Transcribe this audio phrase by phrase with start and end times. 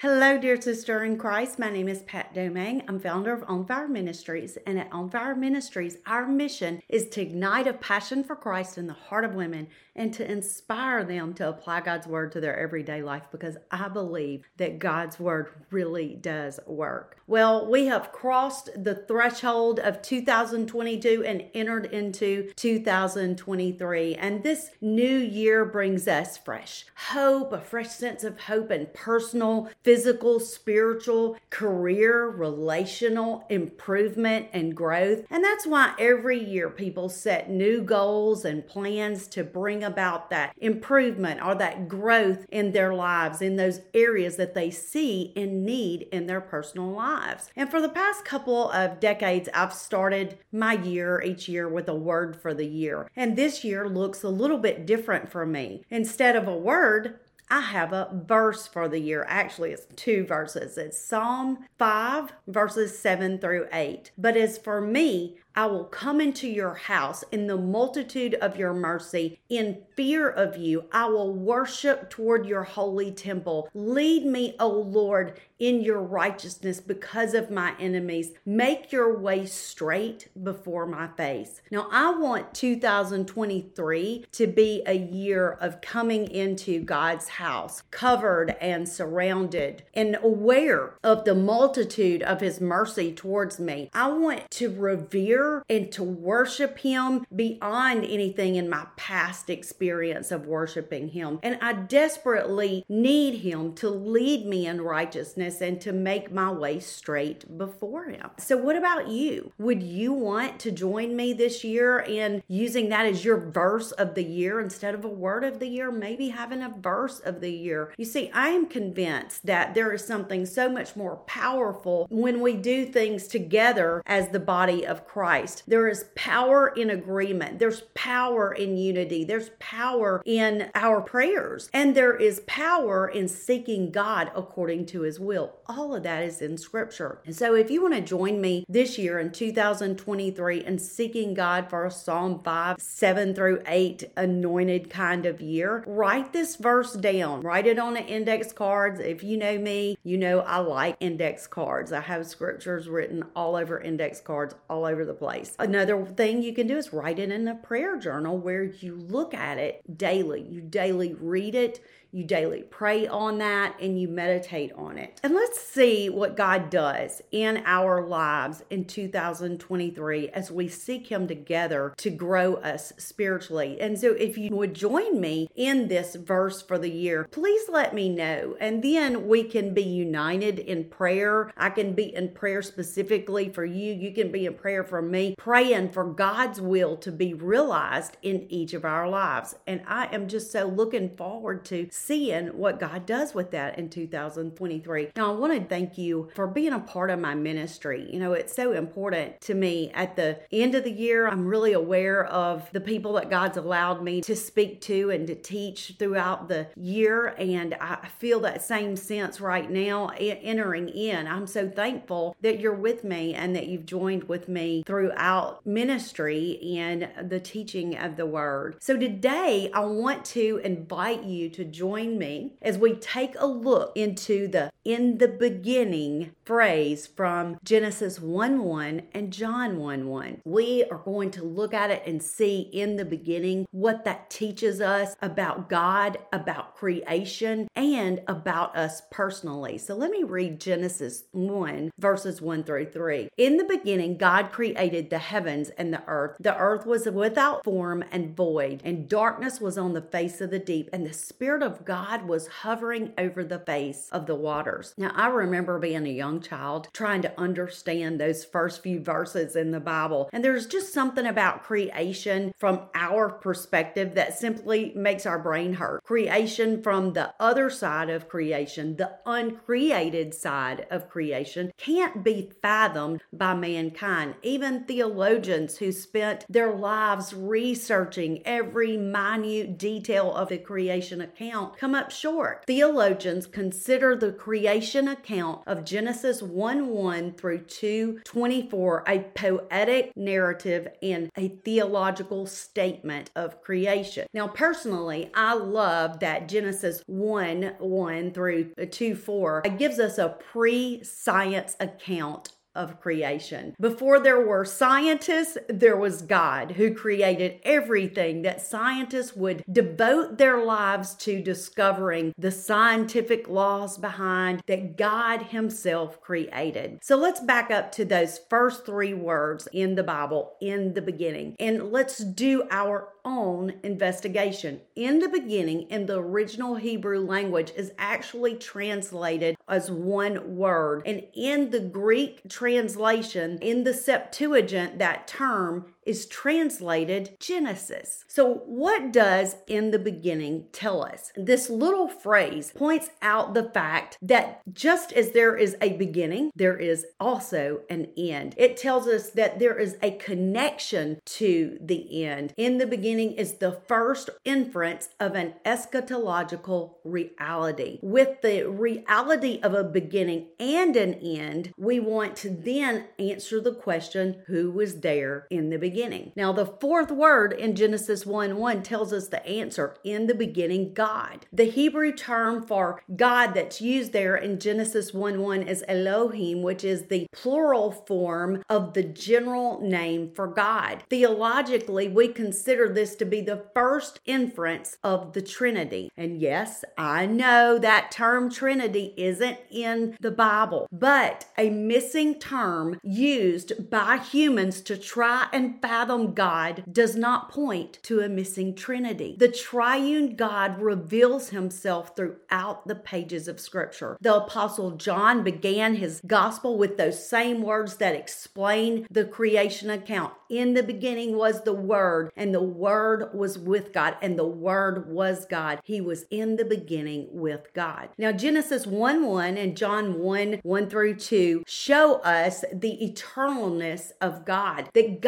[0.00, 1.58] Hello, dear sister in Christ.
[1.58, 2.84] My name is Pat Domingue.
[2.86, 4.56] I'm founder of On Fire Ministries.
[4.64, 8.86] And at On Fire Ministries, our mission is to ignite a passion for Christ in
[8.86, 9.66] the heart of women
[9.96, 14.48] and to inspire them to apply God's word to their everyday life because I believe
[14.56, 17.18] that God's word really does work.
[17.26, 24.14] Well, we have crossed the threshold of 2022 and entered into 2023.
[24.14, 29.68] And this new year brings us fresh hope, a fresh sense of hope and personal
[29.88, 35.24] physical, spiritual, career, relational improvement and growth.
[35.30, 40.54] And that's why every year people set new goals and plans to bring about that
[40.58, 46.02] improvement or that growth in their lives in those areas that they see in need
[46.12, 47.48] in their personal lives.
[47.56, 51.94] And for the past couple of decades, I've started my year each year with a
[51.94, 53.10] word for the year.
[53.16, 55.82] And this year looks a little bit different for me.
[55.88, 57.18] Instead of a word,
[57.50, 59.24] I have a verse for the year.
[59.28, 60.76] Actually, it's two verses.
[60.76, 64.10] It's Psalm 5, verses 7 through 8.
[64.18, 68.72] But as for me, I will come into your house in the multitude of your
[68.72, 69.40] mercy.
[69.48, 73.68] In fear of you, I will worship toward your holy temple.
[73.74, 78.30] Lead me, O Lord, in your righteousness because of my enemies.
[78.46, 81.60] Make your way straight before my face.
[81.72, 88.88] Now, I want 2023 to be a year of coming into God's house, covered and
[88.88, 93.90] surrounded and aware of the multitude of his mercy towards me.
[93.92, 100.46] I want to revere and to worship Him beyond anything in my past experience of
[100.46, 101.38] worshiping Him.
[101.42, 106.80] And I desperately need Him to lead me in righteousness and to make my way
[106.80, 108.30] straight before Him.
[108.38, 109.52] So, what about you?
[109.58, 114.14] Would you want to join me this year in using that as your verse of
[114.14, 115.90] the year instead of a word of the year?
[115.90, 117.92] Maybe having a verse of the year.
[117.96, 122.54] You see, I am convinced that there is something so much more powerful when we
[122.54, 125.37] do things together as the body of Christ.
[125.38, 125.62] Christ.
[125.66, 131.94] There is power in agreement, there's power in unity, there's power in our prayers, and
[131.94, 135.54] there is power in seeking God according to his will.
[135.66, 137.20] All of that is in scripture.
[137.24, 141.70] And so, if you want to join me this year in 2023 in seeking God
[141.70, 147.42] for a Psalm 5, 7 through 8 anointed kind of year, write this verse down.
[147.42, 148.98] Write it on an index cards.
[148.98, 151.92] If you know me, you know I like index cards.
[151.92, 155.54] I have scriptures written all over index cards all over the place.
[155.58, 159.34] Another thing you can do is write it in a prayer journal where you look
[159.34, 160.42] at it daily.
[160.42, 165.20] You daily read it, you daily pray on that and you meditate on it.
[165.22, 171.28] And let's see what God does in our lives in 2023 as we seek Him
[171.28, 173.78] together to grow us spiritually.
[173.80, 177.94] And so, if you would join me in this verse for the year, please let
[177.94, 178.56] me know.
[178.58, 181.52] And then we can be united in prayer.
[181.56, 183.92] I can be in prayer specifically for you.
[183.92, 188.50] You can be in prayer for me, praying for God's will to be realized in
[188.50, 189.54] each of our lives.
[189.66, 193.90] And I am just so looking forward to seeing what God does with that in
[193.90, 195.08] 2023.
[195.16, 198.08] Now, I want to thank you for being a part of my ministry.
[198.10, 201.26] You know, it's so important to me at the end of the year.
[201.26, 205.34] I'm really aware of the people that God's allowed me to speak to and to
[205.34, 207.34] teach throughout the year.
[207.38, 211.26] And I feel that same sense right now entering in.
[211.26, 216.60] I'm so thankful that you're with me and that you've joined with me throughout ministry
[216.78, 218.76] and the teaching of the word.
[218.80, 223.46] So today, I want to invite you to join join me as we take a
[223.46, 230.40] look into the in the beginning phrase from Genesis 1 1 and John 1 1.
[230.46, 234.80] We are going to look at it and see in the beginning what that teaches
[234.80, 239.76] us about God, about creation, and about us personally.
[239.76, 243.28] So let me read Genesis 1 verses 1 through 3.
[243.36, 246.36] In the beginning, God created the heavens and the earth.
[246.40, 250.58] The earth was without form and void, and darkness was on the face of the
[250.58, 254.94] deep, and the Spirit of God was hovering over the face of the waters.
[254.96, 259.70] Now, I remember being a young child trying to understand those first few verses in
[259.70, 260.28] the Bible.
[260.32, 266.02] And there's just something about creation from our perspective that simply makes our brain hurt.
[266.04, 273.22] Creation from the other side of creation, the uncreated side of creation, can't be fathomed
[273.32, 274.34] by mankind.
[274.42, 281.78] Even theologians who spent their lives researching every minute detail of the creation account account
[281.78, 282.64] come up short.
[282.66, 290.88] Theologians consider the creation account of Genesis 1 1 through 2 24 a poetic narrative
[291.02, 294.26] and a theological statement of creation.
[294.32, 300.28] Now, personally, I love that Genesis 1 1 through 2 4 it gives us a
[300.28, 303.74] pre science account of creation.
[303.80, 310.64] Before there were scientists, there was God who created everything that scientists would devote their
[310.64, 317.00] lives to discovering the scientific laws behind that God Himself created.
[317.02, 321.56] So let's back up to those first three words in the Bible in the beginning
[321.58, 324.80] and let's do our own investigation.
[324.96, 331.02] In the beginning, in the original Hebrew language, is actually translated as one word.
[331.04, 338.24] And in the Greek translation, in the Septuagint, that term is translated Genesis.
[338.26, 341.30] So, what does in the beginning tell us?
[341.36, 346.78] This little phrase points out the fact that just as there is a beginning, there
[346.78, 348.54] is also an end.
[348.56, 352.54] It tells us that there is a connection to the end.
[352.56, 357.98] In the beginning is the first inference of an eschatological reality.
[358.02, 363.74] With the reality of a beginning and an end, we want to then answer the
[363.74, 365.97] question who was there in the beginning?
[365.98, 366.30] Beginning.
[366.36, 370.94] Now, the fourth word in Genesis 1 1 tells us the answer in the beginning,
[370.94, 371.46] God.
[371.52, 376.84] The Hebrew term for God that's used there in Genesis 1 1 is Elohim, which
[376.84, 381.02] is the plural form of the general name for God.
[381.10, 386.12] Theologically, we consider this to be the first inference of the Trinity.
[386.16, 393.00] And yes, I know that term Trinity isn't in the Bible, but a missing term
[393.02, 399.36] used by humans to try and fathom God does not point to a missing Trinity.
[399.38, 404.18] The triune God reveals himself throughout the pages of Scripture.
[404.20, 410.34] The Apostle John began his gospel with those same words that explain the creation account.
[410.50, 415.08] In the beginning was the Word, and the Word was with God, and the Word
[415.10, 415.80] was God.
[415.84, 418.10] He was in the beginning with God.
[418.18, 424.44] Now, Genesis 1 1 and John 1 1 through 2 show us the eternalness of
[424.44, 425.20] God, that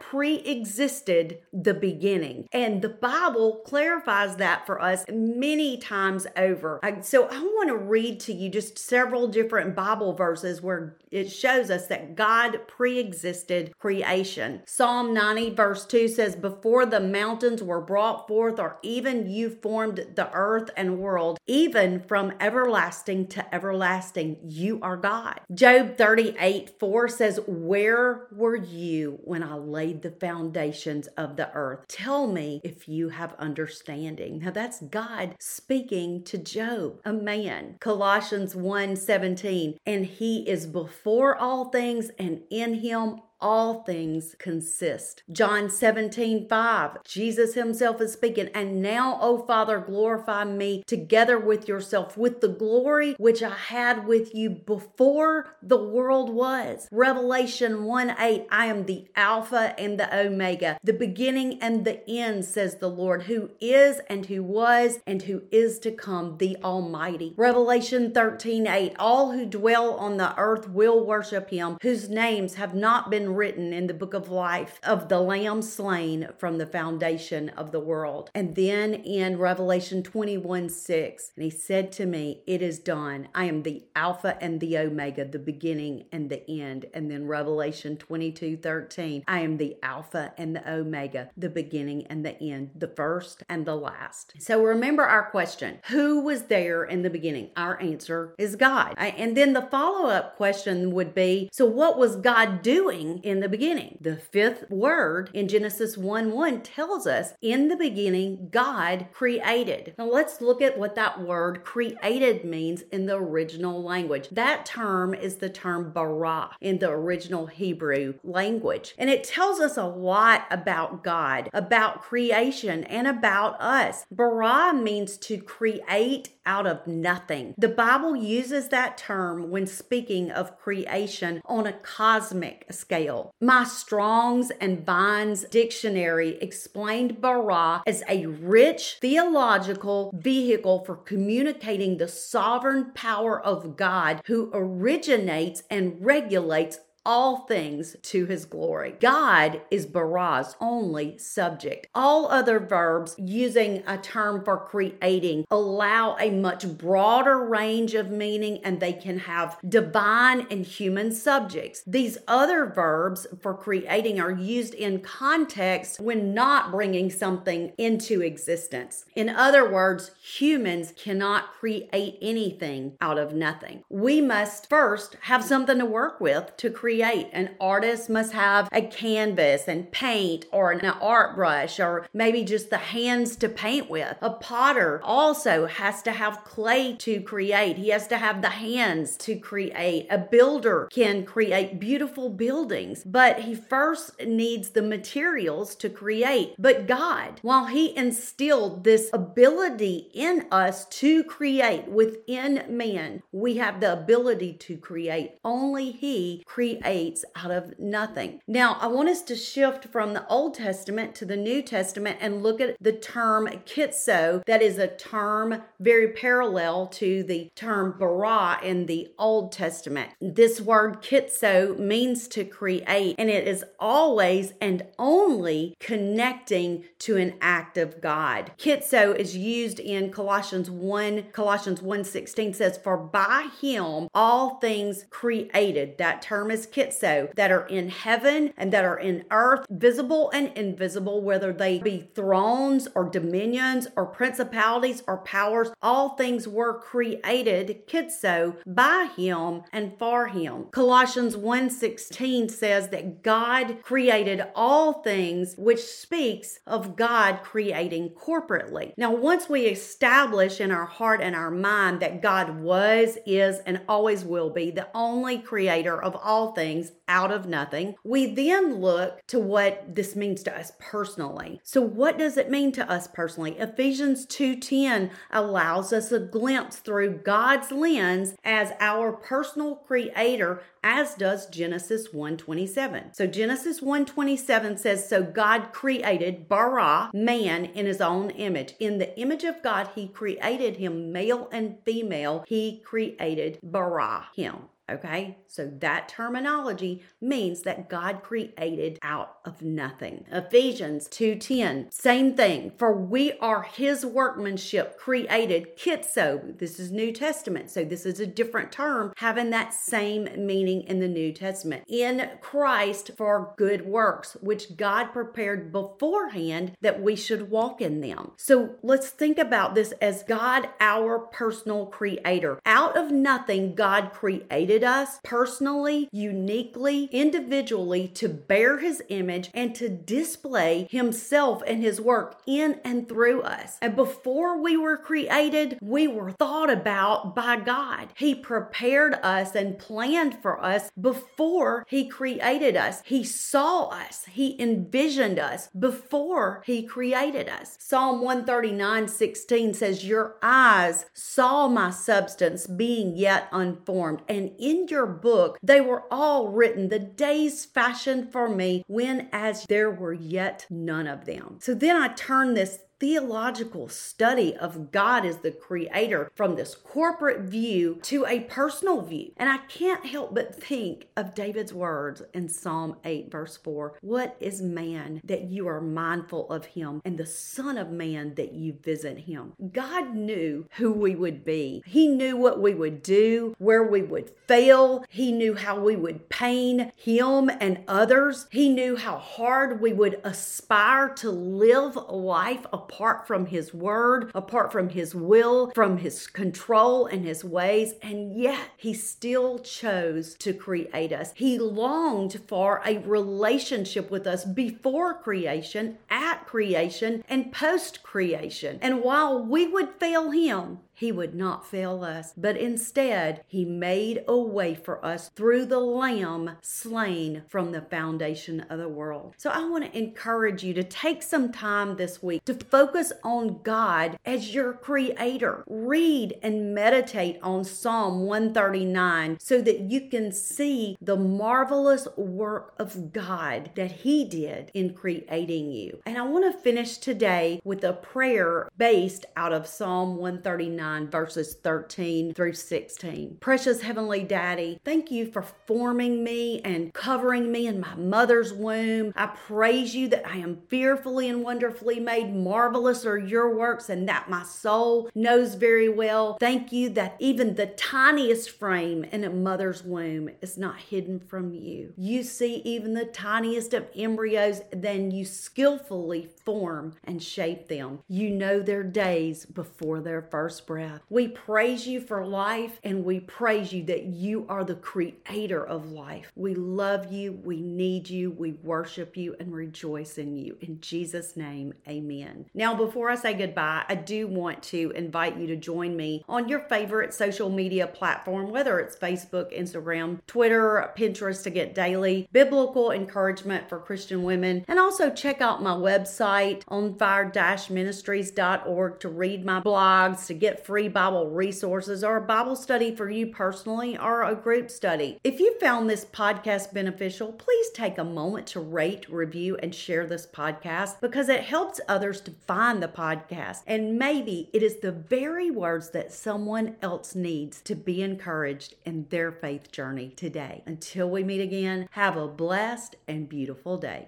[0.00, 2.48] Pre existed the beginning.
[2.52, 6.80] And the Bible clarifies that for us many times over.
[7.02, 11.70] So I want to read to you just several different Bible verses where it shows
[11.70, 14.62] us that God pre existed creation.
[14.66, 20.06] Psalm 90, verse 2 says, Before the mountains were brought forth, or even you formed
[20.14, 25.40] the earth and world, even from everlasting to everlasting, you are God.
[25.52, 31.86] Job 38, 4 says, Where were you when I laid the foundations of the earth?
[31.88, 34.40] Tell me if you have understanding.
[34.40, 37.76] Now that's God speaking to Job, a man.
[37.80, 44.34] Colossians 1 17, and he is before before all things, and in him all things
[44.38, 45.22] consist.
[45.30, 51.68] John 17, 5, Jesus himself is speaking, and now, O Father, glorify me together with
[51.68, 56.88] yourself with the glory which I had with you before the world was.
[56.90, 62.44] Revelation 1 8, I am the Alpha and the Omega, the beginning and the end,
[62.44, 67.34] says the Lord, who is and who was and who is to come, the Almighty.
[67.36, 72.74] Revelation 13 8, all who dwell on the earth will worship him, whose names have
[72.74, 77.48] not been written in the book of life of the Lamb slain from the foundation
[77.50, 78.30] of the world.
[78.34, 83.28] And then in Revelation 21 6, and he said to me, It is done.
[83.34, 86.86] I am the Alpha and the Omega, the beginning and the end.
[86.94, 92.24] And then Revelation 22 13, I am the Alpha and the Omega, the beginning and
[92.24, 94.34] the end, the first and the last.
[94.38, 97.50] So remember our question Who was there in the beginning?
[97.56, 98.94] Our answer is God.
[98.96, 103.48] And then the follow up question would be So what was God doing in the
[103.48, 103.98] beginning.
[104.00, 109.94] The fifth word in Genesis 1 1 tells us, in the beginning, God created.
[109.98, 114.28] Now let's look at what that word created means in the original language.
[114.30, 118.94] That term is the term bara in the original Hebrew language.
[118.98, 124.04] And it tells us a lot about God, about creation, and about us.
[124.10, 127.54] Bara means to create out of nothing.
[127.58, 133.07] The Bible uses that term when speaking of creation on a cosmic scale.
[133.40, 142.08] My Strong's and Vine's dictionary explained bara as a rich theological vehicle for communicating the
[142.08, 148.94] sovereign power of God who originates and regulates all things to his glory.
[149.00, 151.86] God is Bara's only subject.
[151.94, 158.60] All other verbs using a term for creating allow a much broader range of meaning
[158.62, 161.82] and they can have divine and human subjects.
[161.86, 169.06] These other verbs for creating are used in context when not bringing something into existence.
[169.16, 173.82] In other words, humans cannot create anything out of nothing.
[173.88, 176.97] We must first have something to work with to create.
[177.02, 182.70] An artist must have a canvas and paint or an art brush or maybe just
[182.70, 184.16] the hands to paint with.
[184.20, 187.76] A potter also has to have clay to create.
[187.76, 190.06] He has to have the hands to create.
[190.10, 196.54] A builder can create beautiful buildings, but he first needs the materials to create.
[196.58, 203.80] But God, while he instilled this ability in us to create within man, we have
[203.80, 205.38] the ability to create.
[205.44, 206.87] Only he creates
[207.36, 208.40] out of nothing.
[208.46, 212.42] Now, I want us to shift from the Old Testament to the New Testament and
[212.42, 214.44] look at the term ktizo.
[214.46, 220.10] That is a term very parallel to the term bara in the Old Testament.
[220.20, 227.34] This word ktizo means to create, and it is always and only connecting to an
[227.40, 228.52] act of God.
[228.58, 235.98] Ktizo is used in Colossians 1, Colossians 1:16 says, For by him all things created.
[235.98, 240.56] That term is ktizo, that are in heaven and that are in earth, visible and
[240.56, 247.86] invisible, whether they be thrones or dominions or principalities or powers, all things were created,
[247.86, 250.66] ktizo, by him and for him.
[250.70, 258.92] Colossians 1:16 says that God created all things, which speaks of God creating corporately.
[258.96, 263.80] Now, once we establish in our heart and our mind that God was, is, and
[263.88, 269.24] always will be the only creator of all things out of nothing, we then look
[269.28, 271.60] to what this means to us personally.
[271.62, 273.56] So, what does it mean to us personally?
[273.58, 281.46] Ephesians 2:10 allows us a glimpse through God's lens as our personal creator as does
[281.46, 283.12] Genesis 1:27.
[283.12, 288.74] So Genesis 1:27 says so God created bara man in his own image.
[288.80, 292.44] In the image of God he created him male and female.
[292.48, 294.68] He created bara him.
[294.90, 300.24] Okay, so that terminology means that God created out of nothing.
[300.32, 302.72] Ephesians 2:10, same thing.
[302.78, 306.58] For we are his workmanship created ktizo.
[306.58, 311.00] This is New Testament, so this is a different term having that same meaning in
[311.00, 311.84] the New Testament.
[311.86, 318.32] In Christ for good works, which God prepared beforehand that we should walk in them.
[318.36, 322.58] So let's think about this as God our personal creator.
[322.64, 329.74] Out of nothing God created created us personally, uniquely, individually to bear his image and
[329.74, 333.78] to display himself and his work in and through us.
[333.82, 338.08] And before we were created, we were thought about by God.
[338.16, 343.02] He prepared us and planned for us before he created us.
[343.04, 347.76] He saw us, he envisioned us before he created us.
[347.80, 355.06] Psalm 139 16 says, Your eyes saw my substance being yet unformed, and in your
[355.06, 360.66] book, they were all written the days fashioned for me when as there were yet
[360.68, 361.56] none of them.
[361.60, 367.42] So then I turn this theological study of God as the creator from this corporate
[367.42, 369.32] view to a personal view.
[369.36, 374.36] And I can't help but think of David's words in Psalm 8, verse 4 What
[374.40, 378.72] is man that you are mindful of him, and the Son of Man that you
[378.72, 379.52] visit him?
[379.72, 384.30] God knew who we would be, He knew what we would do, where we would
[384.46, 389.92] fail, He knew how we would pain Him and others, He knew how hard we
[389.92, 396.26] would aspire to live life apart from His word, apart from His will, from His
[396.26, 401.32] control and His ways, and yet He still chose to create us.
[401.34, 408.78] He longed for a relationship with us before creation, at creation, and post creation.
[408.80, 414.24] And while we would fail Him, he would not fail us, but instead, He made
[414.26, 419.34] a way for us through the Lamb slain from the foundation of the world.
[419.36, 423.60] So I want to encourage you to take some time this week to focus on
[423.62, 425.62] God as your creator.
[425.68, 433.12] Read and meditate on Psalm 139 so that you can see the marvelous work of
[433.12, 436.00] God that He did in creating you.
[436.04, 441.10] And I want to finish today with a prayer based out of Psalm 139 29,
[441.10, 443.36] verses 13 through 16.
[443.40, 449.12] Precious Heavenly Daddy, thank you for forming me and covering me in my mother's womb.
[449.14, 452.34] I praise you that I am fearfully and wonderfully made.
[452.34, 456.38] Marvelous are your works, and that my soul knows very well.
[456.40, 461.54] Thank you that even the tiniest frame in a mother's womb is not hidden from
[461.54, 461.92] you.
[461.96, 468.00] You see even the tiniest of embryos, then you skillfully form and shape them.
[468.08, 470.77] You know their days before their first breath.
[471.08, 475.92] We praise you for life and we praise you that you are the creator of
[475.92, 476.32] life.
[476.34, 480.56] We love you, we need you, we worship you, and rejoice in you.
[480.60, 482.46] In Jesus' name, amen.
[482.54, 486.48] Now, before I say goodbye, I do want to invite you to join me on
[486.48, 492.90] your favorite social media platform, whether it's Facebook, Instagram, Twitter, Pinterest, to get daily biblical
[492.90, 494.64] encouragement for Christian women.
[494.68, 500.86] And also check out my website on fire-ministries.org to read my blogs, to get free
[500.86, 505.18] Bible resources or a Bible study for you personally or a group study.
[505.24, 510.06] If you found this podcast beneficial, please take a moment to rate, review, and share
[510.06, 513.62] this podcast because it helps others to find the podcast.
[513.66, 519.06] And maybe it is the very words that someone else needs to be encouraged in
[519.08, 520.62] their faith journey today.
[520.66, 524.06] Until we meet again, have a blessed and beautiful day.